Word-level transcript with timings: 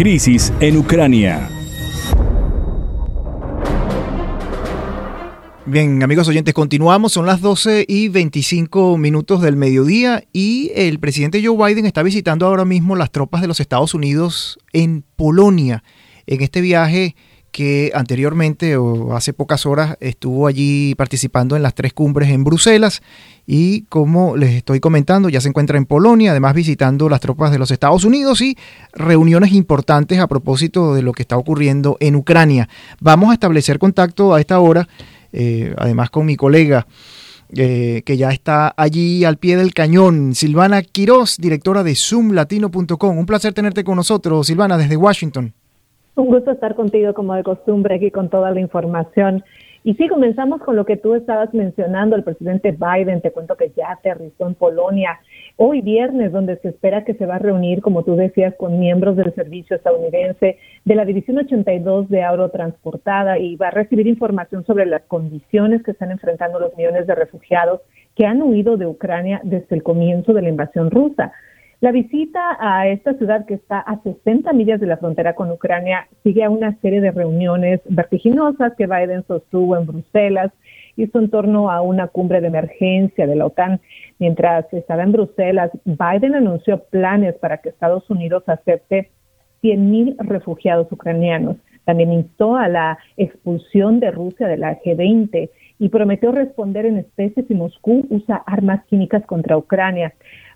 crisis 0.00 0.50
en 0.60 0.78
Ucrania. 0.78 1.46
Bien, 5.66 6.02
amigos 6.02 6.26
oyentes, 6.26 6.54
continuamos. 6.54 7.12
Son 7.12 7.26
las 7.26 7.42
12 7.42 7.84
y 7.86 8.08
25 8.08 8.96
minutos 8.96 9.42
del 9.42 9.56
mediodía 9.56 10.24
y 10.32 10.72
el 10.74 11.00
presidente 11.00 11.44
Joe 11.44 11.54
Biden 11.54 11.84
está 11.84 12.02
visitando 12.02 12.46
ahora 12.46 12.64
mismo 12.64 12.96
las 12.96 13.10
tropas 13.10 13.42
de 13.42 13.48
los 13.48 13.60
Estados 13.60 13.92
Unidos 13.92 14.58
en 14.72 15.04
Polonia. 15.16 15.84
En 16.26 16.40
este 16.40 16.62
viaje 16.62 17.14
que 17.50 17.90
anteriormente 17.94 18.76
o 18.76 19.14
hace 19.16 19.32
pocas 19.32 19.66
horas 19.66 19.96
estuvo 20.00 20.46
allí 20.46 20.94
participando 20.94 21.56
en 21.56 21.62
las 21.62 21.74
tres 21.74 21.92
cumbres 21.92 22.30
en 22.30 22.44
Bruselas 22.44 23.02
y 23.46 23.82
como 23.82 24.36
les 24.36 24.54
estoy 24.54 24.80
comentando 24.80 25.28
ya 25.28 25.40
se 25.40 25.48
encuentra 25.48 25.76
en 25.76 25.86
Polonia, 25.86 26.30
además 26.30 26.54
visitando 26.54 27.08
las 27.08 27.20
tropas 27.20 27.50
de 27.50 27.58
los 27.58 27.70
Estados 27.70 28.04
Unidos 28.04 28.40
y 28.40 28.56
reuniones 28.92 29.52
importantes 29.52 30.20
a 30.20 30.28
propósito 30.28 30.94
de 30.94 31.02
lo 31.02 31.12
que 31.12 31.22
está 31.22 31.36
ocurriendo 31.36 31.96
en 32.00 32.14
Ucrania. 32.14 32.68
Vamos 33.00 33.30
a 33.30 33.34
establecer 33.34 33.78
contacto 33.78 34.34
a 34.34 34.40
esta 34.40 34.60
hora, 34.60 34.88
eh, 35.32 35.74
además 35.76 36.10
con 36.10 36.26
mi 36.26 36.36
colega. 36.36 36.86
Eh, 37.52 38.02
que 38.06 38.16
ya 38.16 38.30
está 38.30 38.72
allí 38.76 39.24
al 39.24 39.36
pie 39.36 39.56
del 39.56 39.74
cañón, 39.74 40.36
Silvana 40.36 40.82
Quiroz, 40.82 41.36
directora 41.36 41.82
de 41.82 41.96
zoomlatino.com. 41.96 43.18
Un 43.18 43.26
placer 43.26 43.52
tenerte 43.52 43.82
con 43.82 43.96
nosotros, 43.96 44.46
Silvana, 44.46 44.78
desde 44.78 44.96
Washington. 44.96 45.52
Un 46.20 46.26
gusto 46.26 46.50
estar 46.50 46.74
contigo 46.74 47.14
como 47.14 47.32
de 47.34 47.42
costumbre 47.42 47.94
aquí 47.94 48.10
con 48.10 48.28
toda 48.28 48.50
la 48.50 48.60
información. 48.60 49.42
Y 49.84 49.94
sí, 49.94 50.06
comenzamos 50.06 50.60
con 50.60 50.76
lo 50.76 50.84
que 50.84 50.98
tú 50.98 51.14
estabas 51.14 51.54
mencionando, 51.54 52.14
el 52.14 52.24
presidente 52.24 52.72
Biden, 52.72 53.22
te 53.22 53.30
cuento 53.30 53.56
que 53.56 53.72
ya 53.74 53.92
aterrizó 53.92 54.46
en 54.46 54.54
Polonia 54.54 55.18
hoy 55.56 55.80
viernes, 55.80 56.30
donde 56.30 56.58
se 56.58 56.68
espera 56.68 57.04
que 57.06 57.14
se 57.14 57.24
va 57.24 57.36
a 57.36 57.38
reunir, 57.38 57.80
como 57.80 58.02
tú 58.02 58.16
decías, 58.16 58.54
con 58.56 58.78
miembros 58.78 59.16
del 59.16 59.34
servicio 59.34 59.76
estadounidense 59.76 60.58
de 60.84 60.94
la 60.94 61.06
División 61.06 61.38
82 61.38 62.10
de 62.10 62.22
Transportada 62.52 63.38
y 63.38 63.56
va 63.56 63.68
a 63.68 63.70
recibir 63.70 64.06
información 64.06 64.66
sobre 64.66 64.84
las 64.84 65.00
condiciones 65.04 65.82
que 65.82 65.92
están 65.92 66.10
enfrentando 66.10 66.60
los 66.60 66.76
millones 66.76 67.06
de 67.06 67.14
refugiados 67.14 67.80
que 68.14 68.26
han 68.26 68.42
huido 68.42 68.76
de 68.76 68.86
Ucrania 68.86 69.40
desde 69.42 69.74
el 69.74 69.82
comienzo 69.82 70.34
de 70.34 70.42
la 70.42 70.50
invasión 70.50 70.90
rusa. 70.90 71.32
La 71.80 71.92
visita 71.92 72.58
a 72.60 72.88
esta 72.88 73.14
ciudad 73.14 73.46
que 73.46 73.54
está 73.54 73.80
a 73.80 74.02
60 74.02 74.52
millas 74.52 74.80
de 74.80 74.86
la 74.86 74.98
frontera 74.98 75.34
con 75.34 75.50
Ucrania 75.50 76.08
sigue 76.22 76.44
a 76.44 76.50
una 76.50 76.78
serie 76.80 77.00
de 77.00 77.10
reuniones 77.10 77.80
vertiginosas 77.86 78.74
que 78.76 78.86
Biden 78.86 79.24
sostuvo 79.26 79.78
en 79.78 79.86
Bruselas, 79.86 80.52
hizo 80.96 81.18
en 81.18 81.30
torno 81.30 81.70
a 81.70 81.80
una 81.80 82.08
cumbre 82.08 82.42
de 82.42 82.48
emergencia 82.48 83.26
de 83.26 83.34
la 83.34 83.46
OTAN. 83.46 83.80
Mientras 84.18 84.70
estaba 84.74 85.04
en 85.04 85.12
Bruselas, 85.12 85.70
Biden 85.86 86.34
anunció 86.34 86.84
planes 86.90 87.36
para 87.36 87.58
que 87.58 87.70
Estados 87.70 88.10
Unidos 88.10 88.42
acepte 88.46 89.10
100.000 89.62 90.16
refugiados 90.18 90.92
ucranianos. 90.92 91.56
También 91.86 92.12
instó 92.12 92.56
a 92.56 92.68
la 92.68 92.98
expulsión 93.16 94.00
de 94.00 94.10
Rusia 94.10 94.48
de 94.48 94.58
la 94.58 94.78
G20 94.82 95.48
y 95.78 95.88
prometió 95.88 96.30
responder 96.30 96.84
en 96.84 96.98
especie 96.98 97.42
si 97.44 97.54
Moscú 97.54 98.06
usa 98.10 98.36
armas 98.46 98.84
químicas 98.84 99.24
contra 99.24 99.56
Ucrania 99.56 100.12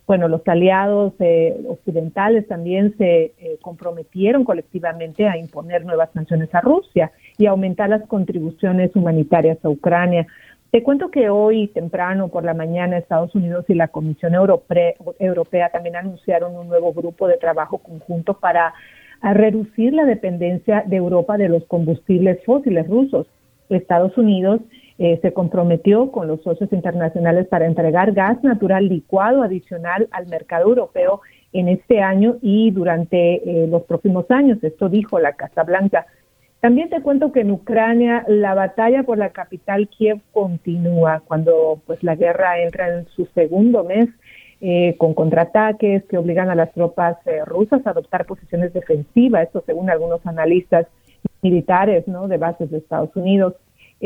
bueno, 0.07 0.29
los 0.29 0.47
aliados 0.47 1.15
eh, 1.19 1.57
occidentales 1.67 2.47
también 2.47 2.95
se 2.99 3.33
eh, 3.39 3.59
comprometieron 3.63 4.45
colectivamente 4.45 5.27
a 5.27 5.39
imponer 5.39 5.85
nuevas 5.85 6.11
sanciones 6.13 6.55
a 6.55 6.61
Rusia 6.61 7.13
y 7.39 7.47
aumentar 7.47 7.89
las 7.89 8.07
contribuciones 8.07 8.95
humanitarias 8.95 9.59
a 9.65 9.71
Ucrania. 9.71 10.27
Te 10.71 10.83
cuento 10.83 11.11
que 11.11 11.31
hoy 11.31 11.69
temprano 11.69 12.29
por 12.29 12.45
la 12.45 12.53
mañana 12.53 12.99
Estados 12.99 13.35
Unidos 13.35 13.65
y 13.69 13.75
la 13.75 13.89
Comisión 13.89 14.35
Europea 14.35 15.69
también 15.71 15.97
anunciaron 15.97 16.57
un 16.57 16.69
nuevo 16.69 16.93
grupo 16.93 17.29
de 17.29 17.39
trabajo 17.39 17.79
conjunto 17.79 18.35
para 18.35 18.75
reducir 19.23 19.95
la 19.95 20.05
dependencia 20.05 20.83
de 20.87 20.97
Europa 20.97 21.39
de 21.39 21.49
los 21.49 21.65
combustibles 21.65 22.45
fósiles 22.45 22.89
rusos. 22.89 23.27
Estados 23.71 24.17
Unidos 24.19 24.61
eh, 24.97 25.19
se 25.23 25.33
comprometió 25.33 26.13
con 26.13 26.29
los 26.29 26.41
socios 26.43 26.73
internacionales 26.73 27.49
para 27.49 27.67
entregar 27.67 28.13
gas 28.13 28.43
natural 28.45 28.89
licuado 28.89 29.43
adicional 29.43 30.07
al 30.13 30.29
mercado 30.29 30.69
europeo 30.69 31.21
en 31.53 31.69
este 31.69 32.01
año 32.01 32.37
y 32.41 32.71
durante 32.71 33.65
eh, 33.65 33.67
los 33.67 33.83
próximos 33.83 34.31
años. 34.31 34.63
Esto 34.63 34.89
dijo 34.89 35.19
la 35.19 35.33
Casa 35.33 35.65
Blanca. 35.65 36.07
También 36.61 36.91
te 36.91 37.03
cuento 37.03 37.33
que 37.33 37.41
en 37.41 37.51
Ucrania 37.51 38.25
la 38.29 38.55
batalla 38.55 39.03
por 39.03 39.19
la 39.19 39.31
capital 39.31 39.89
Kiev 39.89 40.21
continúa 40.33 41.23
cuando 41.27 41.81
pues 41.87 42.03
la 42.05 42.15
guerra 42.15 42.61
entra 42.61 42.97
en 42.97 43.07
su 43.09 43.27
segundo 43.35 43.83
mes 43.83 44.09
eh, 44.61 44.95
con 44.97 45.13
contraataques 45.13 46.05
que 46.05 46.19
obligan 46.19 46.51
a 46.51 46.55
las 46.55 46.73
tropas 46.73 47.19
rusas 47.45 47.85
a 47.85 47.91
adoptar 47.91 48.27
posiciones 48.27 48.73
defensivas, 48.73 49.43
esto 49.43 49.63
según 49.67 49.91
algunos 49.91 50.25
analistas 50.25 50.87
militares 51.43 52.07
¿no? 52.07 52.29
de 52.29 52.39
bases 52.39 52.71
de 52.71 52.79
Estados 52.79 53.15
Unidos. 53.17 53.55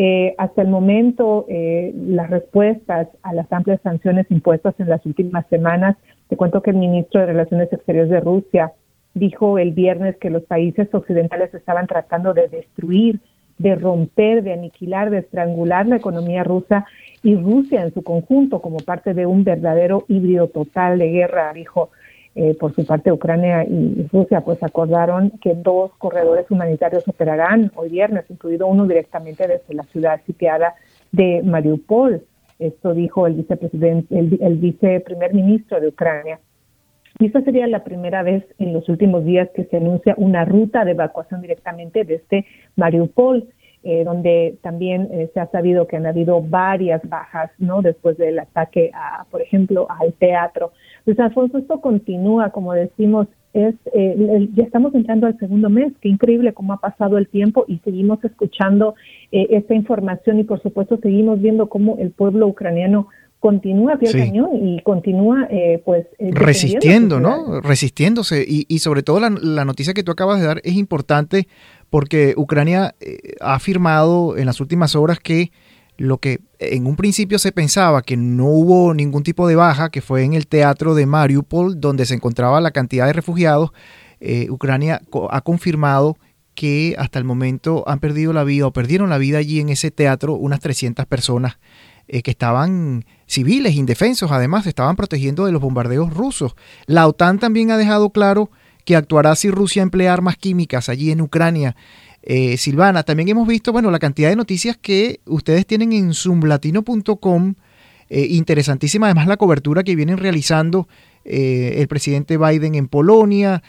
Eh, 0.01 0.37
hasta 0.39 0.63
el 0.63 0.69
momento, 0.69 1.45
eh, 1.49 1.93
las 1.93 2.31
respuestas 2.31 3.09
a 3.25 3.33
las 3.35 3.53
amplias 3.53 3.81
sanciones 3.83 4.31
impuestas 4.31 4.77
en 4.79 4.89
las 4.89 5.05
últimas 5.05 5.45
semanas, 5.49 5.97
te 6.29 6.37
cuento 6.37 6.63
que 6.63 6.71
el 6.71 6.77
ministro 6.77 7.21
de 7.21 7.27
Relaciones 7.27 7.73
Exteriores 7.73 8.09
de 8.09 8.21
Rusia 8.21 8.71
dijo 9.15 9.59
el 9.59 9.73
viernes 9.73 10.17
que 10.19 10.31
los 10.31 10.45
países 10.45 10.89
occidentales 10.95 11.53
estaban 11.53 11.89
tratando 11.89 12.33
de 12.33 12.47
destruir, 12.47 13.19
de 13.59 13.75
romper, 13.75 14.45
de 14.45 14.53
aniquilar, 14.53 15.11
de 15.11 15.19
estrangular 15.19 15.89
la 15.89 15.97
economía 15.97 16.45
rusa 16.45 16.87
y 17.25 17.35
Rusia 17.35 17.83
en 17.83 17.93
su 17.93 18.05
conjunto 18.05 18.63
como 18.63 18.79
parte 18.79 19.15
de 19.15 19.27
un 19.27 19.43
verdadero 19.43 20.05
híbrido 20.07 20.47
total 20.47 21.01
de 21.01 21.09
guerra, 21.09 21.53
dijo. 21.53 21.91
Eh, 22.41 22.55
por 22.55 22.73
su 22.73 22.87
parte, 22.87 23.11
Ucrania 23.11 23.65
y 23.65 24.07
Rusia 24.13 24.43
pues 24.43 24.63
acordaron 24.63 25.31
que 25.43 25.57
dos 25.57 25.91
corredores 25.99 26.49
humanitarios 26.49 27.03
operarán 27.09 27.73
hoy 27.75 27.89
viernes, 27.89 28.27
incluido 28.31 28.69
uno 28.69 28.87
directamente 28.87 29.49
desde 29.49 29.75
la 29.75 29.83
ciudad 29.83 30.21
sitiada 30.25 30.77
de 31.11 31.43
Mariupol. 31.43 32.23
Esto 32.61 32.95
dijo 32.95 33.27
el 33.27 33.35
vicepresidente, 33.35 34.17
el, 34.17 34.39
el 34.41 34.55
viceprimer 34.59 35.35
ministro 35.35 35.81
de 35.81 35.89
Ucrania. 35.89 36.39
Y 37.19 37.27
esta 37.27 37.43
sería 37.43 37.67
la 37.67 37.83
primera 37.83 38.23
vez 38.23 38.45
en 38.61 38.73
los 38.73 38.89
últimos 38.89 39.25
días 39.25 39.49
que 39.53 39.65
se 39.65 39.79
anuncia 39.79 40.15
una 40.17 40.45
ruta 40.45 40.85
de 40.85 40.93
evacuación 40.93 41.43
directamente 41.43 42.05
desde 42.05 42.47
Mariupol. 42.77 43.49
Eh, 43.85 44.03
donde 44.03 44.59
también 44.61 45.09
eh, 45.13 45.31
se 45.33 45.39
ha 45.39 45.47
sabido 45.53 45.87
que 45.87 45.97
han 45.97 46.07
habido 46.07 46.43
varias 46.43 47.01
bajas, 47.09 47.53
¿no? 47.59 47.81
Después 47.81 48.19
del 48.19 48.41
ataque, 48.41 48.91
a, 48.93 49.25
por 49.31 49.41
ejemplo, 49.41 49.87
al 49.89 50.13
teatro. 50.15 50.73
Pues 51.05 51.17
Alfonso, 51.21 51.59
esto 51.59 51.81
continúa, 51.81 52.51
como 52.51 52.73
decimos, 52.73 53.29
es 53.53 53.77
eh, 53.95 54.49
ya 54.53 54.65
estamos 54.65 54.93
entrando 54.97 55.29
al 55.29 55.39
segundo 55.39 55.71
mes, 55.71 55.93
qué 56.01 56.09
increíble 56.09 56.53
cómo 56.55 56.73
ha 56.73 56.79
pasado 56.79 57.19
el 57.19 57.29
tiempo 57.29 57.65
y 57.69 57.79
seguimos 57.79 58.23
escuchando 58.25 58.97
esta 59.31 59.75
información 59.75 60.41
y 60.41 60.45
por 60.45 60.61
supuesto 60.61 60.99
seguimos 61.01 61.41
viendo 61.41 61.69
cómo 61.69 61.97
el 61.99 62.11
pueblo 62.11 62.49
ucraniano 62.49 63.09
continúa 63.41 63.97
pie 63.97 64.13
cañón 64.13 64.51
y 64.55 64.83
continúa 64.83 65.49
pues 65.85 66.07
resistiendo, 66.19 67.21
¿no? 67.21 67.61
Resistiéndose 67.63 68.45
y, 68.47 68.67
y 68.69 68.81
sobre 68.81 69.03
todo 69.03 69.21
la, 69.21 69.31
la, 69.31 69.65
noticia 69.65 69.95
que 69.95 70.03
tú 70.03 70.13
acabas 70.13 70.41
de 70.41 70.47
dar 70.47 70.61
es 70.63 70.75
importante 70.75 71.47
porque 71.91 72.35
Ucrania 72.37 72.95
eh, 73.01 73.35
ha 73.41 73.55
afirmado 73.55 74.37
en 74.37 74.47
las 74.47 74.61
últimas 74.61 74.95
horas 74.95 75.19
que 75.19 75.53
lo 75.97 76.19
que 76.19 76.41
en 76.61 76.87
un 76.87 76.97
principio 76.97 77.39
se 77.39 77.51
pensaba 77.51 78.03
que 78.03 78.17
no 78.17 78.47
hubo 78.47 78.95
ningún 78.95 79.25
tipo 79.25 79.49
de 79.49 79.57
baja, 79.57 79.91
que 79.91 80.01
fue 80.01 80.23
en 80.23 80.35
el 80.35 80.47
teatro 80.47 80.95
de 80.95 81.07
Mariupol, 81.07 81.81
donde 81.81 82.07
se 82.07 82.15
encontraba 82.15 82.61
la 82.61 82.71
cantidad 82.71 83.07
de 83.07 83.13
refugiados, 83.13 83.73
eh, 84.21 84.49
Ucrania 84.51 85.03
ha 85.31 85.41
confirmado 85.41 86.17
que 86.55 86.97
hasta 86.99 87.19
el 87.19 87.25
momento 87.25 87.85
han 87.87 88.01
perdido 88.01 88.33
la 88.33 88.43
vida 88.45 88.67
o 88.67 88.73
perdieron 88.73 89.11
la 89.11 89.19
vida 89.19 89.39
allí 89.39 89.61
en 89.61 89.69
ese 89.69 89.91
teatro 89.91 90.35
unas 90.35 90.59
300 90.61 91.07
personas 91.07 91.59
eh, 92.09 92.23
que 92.23 92.31
estaban 92.31 93.05
civiles, 93.27 93.75
indefensos, 93.75 94.33
además 94.33 94.67
estaban 94.67 94.97
protegiendo 94.97 95.47
de 95.47 95.53
los 95.53 95.61
bombardeos 95.61 96.13
rusos. 96.13 96.57
La 96.87 97.07
OTAN 97.07 97.39
también 97.39 97.71
ha 97.71 97.77
dejado 97.77 98.11
claro 98.11 98.51
que 98.89 98.97
actuará 98.97 99.37
si 99.37 99.51
Rusia 99.51 99.83
emplea 99.83 100.15
armas 100.15 100.39
químicas 100.39 100.89
allí 100.89 101.11
en 101.11 101.21
Ucrania. 101.21 101.77
Eh, 102.23 102.57
Silvana, 102.57 103.03
también 103.03 103.29
hemos 103.29 103.47
visto, 103.47 103.71
bueno, 103.71 103.91
la 103.91 103.99
cantidad 103.99 104.31
de 104.31 104.37
noticias 104.37 104.79
que 104.79 105.21
ustedes 105.27 105.67
tienen 105.67 105.93
en 105.93 106.15
zoomlatino.com. 106.15 107.55
Eh, 108.09 108.27
interesantísima 108.31 109.09
además 109.09 109.27
la 109.27 109.37
cobertura 109.37 109.83
que 109.83 109.95
vienen 109.95 110.17
realizando 110.17 110.89
eh, 111.27 111.75
el 111.77 111.87
presidente 111.87 112.39
Biden 112.39 112.77
en 112.77 112.89
Polonia. 112.89 113.63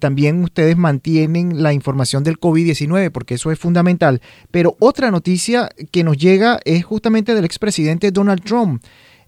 también 0.00 0.42
ustedes 0.42 0.78
mantienen 0.78 1.62
la 1.62 1.74
información 1.74 2.24
del 2.24 2.40
COVID-19 2.40 3.10
porque 3.10 3.34
eso 3.34 3.50
es 3.50 3.58
fundamental. 3.58 4.22
Pero 4.50 4.74
otra 4.80 5.10
noticia 5.10 5.68
que 5.90 6.02
nos 6.02 6.16
llega 6.16 6.60
es 6.64 6.82
justamente 6.82 7.34
del 7.34 7.44
expresidente 7.44 8.10
Donald 8.10 8.42
Trump. 8.42 8.82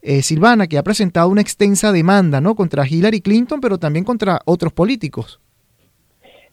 Eh, 0.06 0.21
Silvana, 0.21 0.67
que 0.67 0.77
ha 0.77 0.83
presentado 0.83 1.31
una 1.31 1.41
extensa 1.41 1.91
demanda 1.91 2.39
¿no? 2.39 2.55
contra 2.55 2.87
Hillary 2.87 3.23
Clinton, 3.23 3.59
pero 3.62 3.79
también 3.79 4.05
contra 4.05 4.39
otros 4.45 4.71
políticos. 4.71 5.41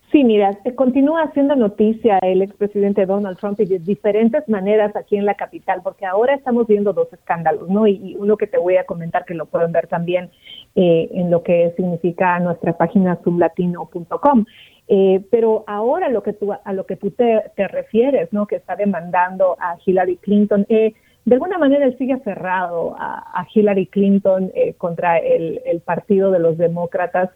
Sí, 0.10 0.24
mira, 0.24 0.58
continúa 0.76 1.24
haciendo 1.24 1.58
noticia 1.58 2.18
el 2.22 2.42
expresidente 2.42 3.06
Donald 3.06 3.38
Trump 3.38 3.60
y 3.60 3.66
de 3.66 3.80
diferentes 3.80 4.48
maneras 4.48 4.96
aquí 4.96 5.18
en 5.18 5.26
la 5.26 5.36
capital, 5.36 5.82
porque 5.84 6.06
ahora 6.06 6.34
estamos 6.34 6.66
viendo 6.68 6.94
dos 6.94 7.12
escándalos, 7.12 7.70
¿no? 7.70 7.88
Y, 7.88 8.16
uno 8.18 8.38
que 8.38 8.48
te 8.48 8.58
voy 8.58 8.78
a 8.78 8.86
comentar 8.86 9.26
que 9.26 9.34
lo 9.34 9.48
pueden 9.48 9.74
ver 9.74 9.88
también 9.88 10.30
eh, 10.76 11.10
en 11.14 11.30
lo 11.30 11.44
que 11.44 11.74
significa 11.76 12.40
nuestra 12.40 12.78
página 12.78 13.20
sublatino.com. 13.22 14.46
Eh, 14.88 15.26
pero 15.30 15.66
ahora 15.68 16.10
lo 16.10 16.24
que 16.24 16.34
tú, 16.34 16.54
a 16.54 16.74
lo 16.74 16.86
que 16.86 16.96
tú 16.96 17.12
te, 17.12 17.42
refieres, 17.56 18.32
¿no? 18.32 18.48
Que 18.48 18.58
está 18.58 18.78
demandando 18.78 19.58
a 19.60 19.78
Hillary 19.86 20.18
Clinton, 20.18 20.66
eh, 20.70 20.94
de 21.26 21.36
alguna 21.36 21.60
manera 21.60 21.86
él 21.86 21.98
sigue 21.98 22.14
aferrado 22.14 22.96
a, 22.98 23.46
Hillary 23.54 23.88
Clinton 23.88 24.52
eh, 24.56 24.74
contra 24.78 25.18
el, 25.18 25.82
Partido 25.86 26.32
de 26.32 26.40
los 26.40 26.58
Demócratas. 26.58 27.30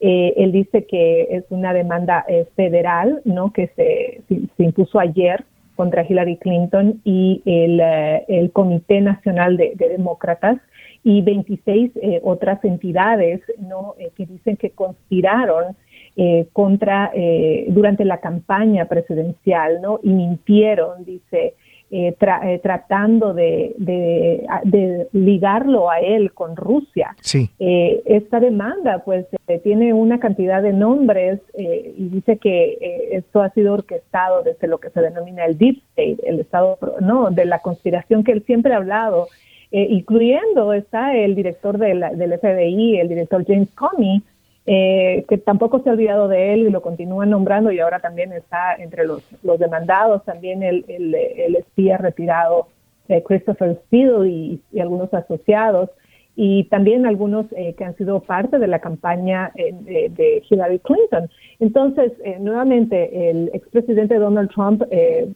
Eh, 0.00 0.34
él 0.36 0.52
dice 0.52 0.86
que 0.86 1.28
es 1.30 1.44
una 1.50 1.72
demanda 1.72 2.24
eh, 2.28 2.46
federal, 2.56 3.20
¿no? 3.24 3.52
Que 3.52 3.68
se, 3.76 4.22
impuso 4.58 4.98
ayer 4.98 5.44
contra 5.76 6.04
Hillary 6.04 6.36
Clinton 6.38 7.00
y 7.04 7.42
el, 7.44 8.50
Comité 8.52 9.00
Nacional 9.00 9.56
de, 9.56 9.74
Demócratas 9.76 10.58
y 11.04 11.22
26 11.22 11.92
otras 12.24 12.64
entidades, 12.64 13.40
¿no? 13.60 13.94
que 14.16 14.26
dicen 14.26 14.56
que 14.56 14.70
conspiraron 14.70 15.76
contra 16.52 17.12
durante 17.68 18.04
la 18.04 18.18
campaña 18.18 18.86
presidencial, 18.86 19.80
¿no? 19.80 20.00
Y 20.02 20.08
mintieron, 20.10 21.04
dice 21.04 21.54
eh, 21.90 22.14
eh, 22.20 22.60
tratando 22.62 23.32
de, 23.32 23.74
de, 23.78 25.08
ligarlo 25.12 25.88
a 25.88 26.00
él 26.00 26.34
con 26.34 26.54
Rusia. 26.54 27.16
Sí. 27.22 27.48
Eh, 27.58 28.02
esta 28.04 28.40
demanda 28.40 29.02
pues 29.06 29.24
tiene 29.62 29.94
una 29.94 30.20
cantidad 30.20 30.62
de 30.62 30.74
nombres 30.74 31.40
y 31.56 32.08
dice 32.10 32.36
que 32.36 33.08
esto 33.12 33.40
ha 33.40 33.48
sido 33.50 33.72
orquestado 33.72 34.42
desde 34.42 34.68
lo 34.68 34.76
que 34.78 34.90
se 34.90 35.00
denomina 35.00 35.46
el 35.46 35.56
deep 35.56 35.78
state, 35.96 36.18
el 36.28 36.40
estado 36.40 36.78
no 37.00 37.30
de 37.30 37.46
la 37.46 37.60
conspiración 37.60 38.22
que 38.22 38.32
él 38.32 38.42
siempre 38.44 38.74
ha 38.74 38.76
hablado, 38.76 39.28
incluyendo 39.70 40.74
está 40.74 41.16
el 41.16 41.34
director 41.34 41.78
del 41.78 42.02
FBI, 42.38 42.98
el 42.98 43.08
director 43.08 43.46
James 43.46 43.70
Comey, 43.74 44.22
eh, 44.70 45.24
que 45.30 45.38
tampoco 45.38 45.80
se 45.80 45.88
ha 45.88 45.94
olvidado 45.94 46.28
de 46.28 46.52
él 46.52 46.66
y 46.66 46.70
lo 46.70 46.82
continúan 46.82 47.30
nombrando 47.30 47.72
y 47.72 47.80
ahora 47.80 48.00
también 48.00 48.34
está 48.34 48.74
entre 48.74 49.06
los, 49.06 49.22
los 49.42 49.58
demandados, 49.58 50.22
también 50.26 50.62
el, 50.62 50.84
el, 50.88 51.56
espía 51.56 51.96
retirado 51.96 52.68
eh, 53.08 53.22
Christopher 53.26 53.80
Steele 53.86 54.28
y, 54.28 54.60
algunos 54.78 55.14
asociados 55.14 55.88
y 56.36 56.64
también 56.64 57.06
algunos 57.06 57.46
eh, 57.52 57.74
que 57.78 57.84
han 57.84 57.96
sido 57.96 58.20
parte 58.20 58.58
de 58.58 58.66
la 58.66 58.78
campaña 58.78 59.52
de, 59.54 60.42
Hillary 60.50 60.80
Clinton. 60.80 61.30
Entonces, 61.60 62.12
nuevamente, 62.38 63.30
el 63.30 63.50
expresidente 63.54 64.16
Donald 64.16 64.50
Trump 64.50 64.82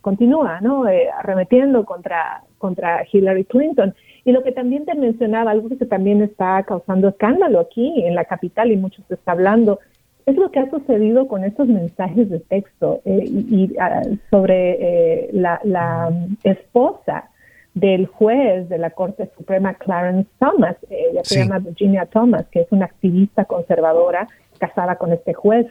continúa 0.03 0.61
¿no? 0.61 0.85
arremetiendo 1.19 1.87
contra, 1.87 2.45
contra 2.59 3.07
Hillary 3.11 3.47
Clinton. 3.47 3.95
Y 4.25 4.33
lo 4.33 4.43
que 4.43 4.53
también 4.53 4.85
te 4.85 4.95
mencionaba, 4.95 5.51
algo 5.51 5.69
que 5.69 5.87
también 5.87 6.23
está 6.23 6.63
causando 6.63 7.09
escándalo 7.09 7.61
aquí 7.61 8.05
en 8.05 8.15
la 8.15 8.25
capital 8.25 8.71
y 8.71 8.77
muchos 8.77 9.05
se 9.09 9.15
está 9.15 9.33
hablando, 9.33 9.81
es 10.27 10.37
lo 10.37 10.51
que 10.51 10.61
ha 10.61 10.71
sucedido 10.71 11.27
con 11.27 11.45
estos 11.45 11.67
mensajes 11.67 12.31
de 12.31 12.39
texto 12.39 13.01
eh, 13.05 13.25
y, 13.27 13.77
ah, 13.81 14.03
sobre 14.31 15.27
eh, 15.27 15.31
la, 15.33 16.13
esposa 16.45 17.29
del 17.75 18.07
juez 18.07 18.69
de 18.69 18.79
la 18.79 18.91
Corte 18.91 19.31
Suprema, 19.37 19.75
Clarence 19.75 20.31
Thomas, 20.39 20.77
ella 20.91 21.23
se 21.25 21.41
llama 21.41 21.59
Virginia 21.59 22.07
Thomas, 22.07 22.47
que 22.51 22.61
es 22.61 22.69
una 22.71 22.85
activista 22.85 23.47
conservadora 23.47 24.29
casada 24.59 24.97
con 24.97 25.13
este 25.13 25.33
juez. 25.33 25.67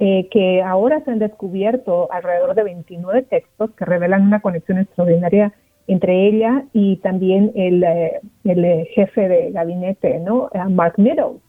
Eh, 0.00 0.28
que 0.30 0.62
ahora 0.62 1.02
se 1.04 1.10
han 1.10 1.18
descubierto 1.18 2.06
alrededor 2.12 2.54
de 2.54 2.62
29 2.62 3.22
textos 3.22 3.72
que 3.72 3.84
revelan 3.84 4.22
una 4.22 4.38
conexión 4.38 4.78
extraordinaria 4.78 5.52
entre 5.88 6.28
ella 6.28 6.64
y 6.74 6.96
también 6.96 7.50
el, 7.56 7.82
eh, 7.82 8.20
eh, 8.44 8.88
jefe 8.94 9.26
de 9.26 9.50
gabinete, 9.50 10.20
¿no? 10.20 10.50
Mark 10.68 10.94
Meadows, 10.98 11.40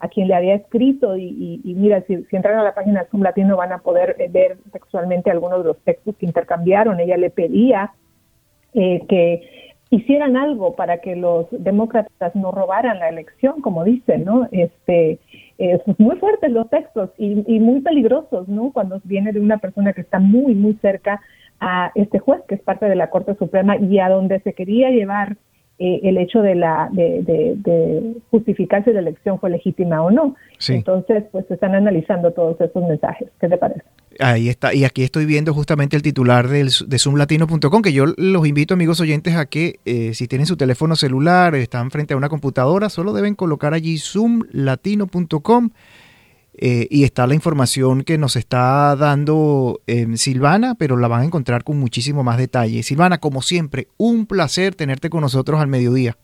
a 0.00 0.08
quien 0.08 0.28
le 0.28 0.34
había 0.34 0.54
escrito 0.54 1.16
y, 1.16 1.62
mira, 1.64 2.02
si, 2.02 2.24
entran 2.30 2.58
a 2.58 2.62
la 2.62 2.74
página 2.74 3.06
Zoom 3.10 3.22
Latino 3.22 3.56
van 3.56 3.72
a 3.72 3.78
poder 3.78 4.14
eh, 4.18 4.28
ver 4.30 4.58
textualmente 4.70 5.30
algunos 5.30 5.60
de 5.60 5.68
los 5.68 5.78
textos 5.78 6.14
que 6.16 6.26
intercambiaron. 6.26 7.00
Ella 7.00 7.16
le 7.16 7.30
pedía 7.30 7.92
que 8.74 9.40
hicieran 9.88 10.36
algo 10.36 10.76
para 10.76 10.98
que 10.98 11.16
los 11.16 11.46
demócratas 11.50 12.34
no 12.34 12.52
robaran 12.52 12.98
la 12.98 13.08
elección, 13.08 13.62
como 13.62 13.84
dicen, 13.84 14.26
¿no? 14.26 14.46
Este, 14.52 15.18
muy 15.96 16.16
fuertes 16.16 16.50
los 16.52 16.68
textos 16.68 17.08
y, 17.16 17.42
y, 17.46 17.58
muy 17.58 17.80
peligrosos, 17.80 18.46
¿no? 18.48 18.72
Cuando 18.74 19.00
viene 19.04 19.32
de 19.32 19.40
una 19.40 19.56
persona 19.56 19.94
que 19.94 20.02
está 20.02 20.18
muy, 20.18 20.54
muy 20.54 20.74
cerca 20.82 21.22
a 21.60 21.92
este 21.94 22.18
juez, 22.18 22.40
que 22.48 22.54
es 22.54 22.60
parte 22.60 22.86
de 22.86 22.96
la 22.96 23.10
Corte 23.10 23.34
Suprema, 23.36 23.76
y 23.76 23.98
a 23.98 24.08
donde 24.08 24.40
se 24.40 24.52
quería 24.52 24.90
llevar 24.90 25.36
eh, 25.78 26.00
el 26.04 26.16
hecho 26.16 26.40
de 26.40 26.54
la 26.54 26.88
de, 26.90 27.22
de, 27.22 28.14
justificar 28.30 28.82
si 28.82 28.92
la 28.92 29.00
elección 29.00 29.38
fue 29.38 29.50
legítima 29.50 30.00
o 30.02 30.10
no. 30.10 30.34
Entonces, 30.68 31.24
pues 31.30 31.44
se 31.48 31.54
están 31.54 31.74
analizando 31.74 32.32
todos 32.32 32.58
esos 32.62 32.82
mensajes. 32.88 33.28
¿Qué 33.38 33.46
te 33.46 33.58
parece? 33.58 33.82
Ahí 34.18 34.48
está, 34.48 34.72
y 34.72 34.84
aquí 34.84 35.02
estoy 35.02 35.26
viendo 35.26 35.52
justamente 35.52 35.94
el 35.94 36.00
titular 36.00 36.48
del, 36.48 36.70
de 36.86 36.98
zoomlatino.com, 36.98 37.82
que 37.82 37.92
yo 37.92 38.06
los 38.16 38.46
invito, 38.46 38.72
amigos 38.72 39.02
oyentes, 39.02 39.36
a 39.36 39.44
que 39.44 39.74
eh, 39.84 40.14
si 40.14 40.26
tienen 40.26 40.46
su 40.46 40.56
teléfono 40.56 40.96
celular, 40.96 41.54
están 41.54 41.90
frente 41.90 42.14
a 42.14 42.16
una 42.16 42.30
computadora, 42.30 42.88
solo 42.88 43.12
deben 43.12 43.34
colocar 43.34 43.74
allí 43.74 43.98
zoomlatino.com 43.98 45.70
eh, 46.58 46.86
y 46.90 47.04
está 47.04 47.26
la 47.26 47.34
información 47.34 48.02
que 48.02 48.16
nos 48.16 48.34
está 48.36 48.96
dando 48.96 49.80
em, 49.86 50.16
Silvana, 50.16 50.74
pero 50.78 50.96
la 50.96 51.08
van 51.08 51.22
a 51.22 51.24
encontrar 51.26 51.64
con 51.64 51.78
muchísimo 51.78 52.24
más 52.24 52.38
detalle. 52.38 52.82
Silvana, 52.82 53.18
como 53.18 53.42
siempre, 53.42 53.88
un 53.98 54.26
placer 54.26 54.74
tenerte 54.74 55.10
con 55.10 55.20
nosotros 55.20 55.60
al 55.60 55.68
mediodía. 55.68 56.16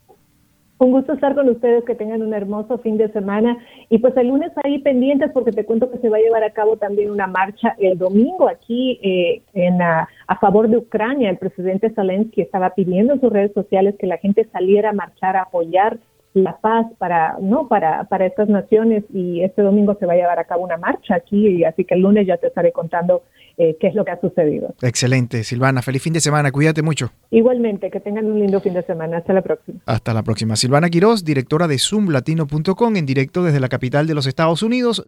Un 0.78 0.90
gusto 0.90 1.12
estar 1.12 1.36
con 1.36 1.48
ustedes, 1.48 1.84
que 1.84 1.94
tengan 1.94 2.22
un 2.22 2.34
hermoso 2.34 2.78
fin 2.78 2.96
de 2.96 3.12
semana. 3.12 3.56
Y 3.88 3.98
pues 3.98 4.16
el 4.16 4.28
lunes 4.28 4.50
ahí 4.64 4.80
pendientes 4.80 5.30
porque 5.32 5.52
te 5.52 5.64
cuento 5.64 5.88
que 5.90 5.98
se 5.98 6.08
va 6.08 6.16
a 6.16 6.20
llevar 6.20 6.42
a 6.42 6.50
cabo 6.50 6.76
también 6.76 7.10
una 7.10 7.28
marcha 7.28 7.76
el 7.78 7.96
domingo 7.96 8.48
aquí 8.48 8.98
eh, 9.00 9.42
en, 9.54 9.80
a, 9.80 10.08
a, 10.26 10.38
favor 10.40 10.68
de 10.68 10.78
Ucrania. 10.78 11.30
El 11.30 11.38
presidente 11.38 11.90
Zelensky 11.90 12.40
estaba 12.40 12.70
pidiendo 12.70 13.12
en 13.12 13.20
sus 13.20 13.32
redes 13.32 13.52
sociales 13.52 13.94
que 13.96 14.08
la 14.08 14.16
gente 14.16 14.48
saliera 14.50 14.90
a 14.90 14.92
marchar 14.92 15.36
a 15.36 15.42
apoyar 15.42 16.00
la 16.34 16.56
paz 16.58 16.86
para 16.98 17.36
no 17.40 17.68
para 17.68 18.04
para 18.04 18.26
estas 18.26 18.48
naciones 18.48 19.04
y 19.12 19.42
este 19.42 19.62
domingo 19.62 19.96
se 20.00 20.06
va 20.06 20.14
a 20.14 20.16
llevar 20.16 20.38
a 20.38 20.44
cabo 20.44 20.64
una 20.64 20.78
marcha 20.78 21.14
aquí 21.14 21.46
y 21.46 21.64
así 21.64 21.84
que 21.84 21.94
el 21.94 22.00
lunes 22.00 22.26
ya 22.26 22.38
te 22.38 22.46
estaré 22.46 22.72
contando 22.72 23.22
eh, 23.58 23.76
qué 23.78 23.88
es 23.88 23.94
lo 23.94 24.04
que 24.04 24.12
ha 24.12 24.20
sucedido. 24.20 24.74
Excelente, 24.82 25.44
Silvana, 25.44 25.82
feliz 25.82 26.02
fin 26.02 26.12
de 26.12 26.20
semana, 26.20 26.50
cuídate 26.50 26.82
mucho. 26.82 27.10
Igualmente, 27.30 27.90
que 27.90 28.00
tengan 28.00 28.26
un 28.26 28.38
lindo 28.38 28.60
fin 28.60 28.72
de 28.72 28.82
semana, 28.82 29.18
hasta 29.18 29.32
la 29.34 29.42
próxima. 29.42 29.78
Hasta 29.84 30.14
la 30.14 30.22
próxima. 30.22 30.56
Silvana 30.56 30.88
Quiroz, 30.88 31.24
directora 31.24 31.68
de 31.68 31.78
zoomlatino.com 31.78 32.96
en 32.96 33.06
directo 33.06 33.44
desde 33.44 33.60
la 33.60 33.68
capital 33.68 34.06
de 34.06 34.14
los 34.14 34.26
Estados 34.26 34.62
Unidos. 34.62 35.00